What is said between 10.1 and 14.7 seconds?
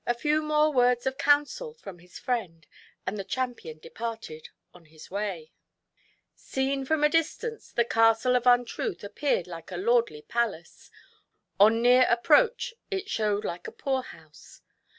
palace, on near approach it showed like a poor house.